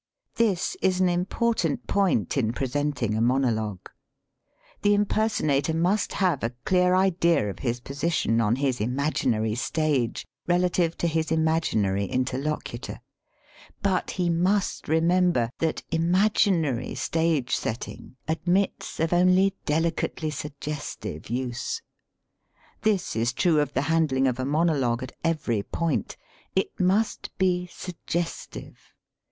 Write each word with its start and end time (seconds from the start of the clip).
This 0.33 0.75
is 0.81 0.99
an 0.99 1.09
important 1.09 1.85
point 1.85 2.35
in 2.35 2.53
presenting 2.53 3.13
a 3.13 3.21
monologue. 3.21 3.91
/The 4.81 4.93
impersonator 4.95 5.75
must 5.75 6.13
have 6.13 6.43
a 6.43 6.55
clear 6.65 6.95
idea 6.95 7.51
of 7.51 7.59
* 7.59 7.59
his 7.59 7.79
position 7.81 8.41
on 8.41 8.55
his 8.55 8.81
imaginary 8.81 9.53
stage 9.53 10.25
relative 10.47 10.97
to 10.97 11.07
his 11.07 11.31
imaginary 11.31 12.05
interlocutor. 12.05 12.99
But 13.83 14.09
he 14.17 14.27
must 14.27 14.87
remember 14.87 15.51
that 15.59 15.83
imaginary 15.91 16.95
stage 16.95 17.55
setting 17.55 18.15
ad 18.27 18.39
mits 18.47 18.99
of 18.99 19.13
only 19.13 19.55
delicately 19.65 20.31
suggestive 20.31 21.29
use. 21.29 21.83
This 22.81 23.15
is 23.15 23.33
true 23.33 23.59
of 23.59 23.73
the 23.75 23.81
handling 23.83 24.27
of 24.27 24.39
a 24.39 24.45
monologue 24.45 25.03
at 25.03 25.13
ev 25.23 25.47
ery 25.47 25.61
point. 25.61 26.17
It 26.55 26.79
must 26.79 27.37
be 27.37 27.67
suggestive. 27.67 28.95